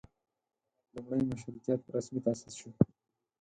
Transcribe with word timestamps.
لومړۍ 0.93 1.21
مشروطیت 1.31 1.81
رسمي 1.95 2.19
تاسیس 2.25 2.53
شو. 2.59 2.69